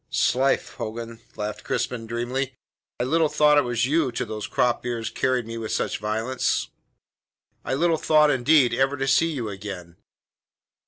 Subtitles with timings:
[0.09, 2.55] "Slife' Hogan," laughed Crispin dreamily,
[2.99, 6.69] "I little thought it was to you those crop ears carried me with such violence.
[7.63, 9.97] I little thought, indeed, ever to see you again.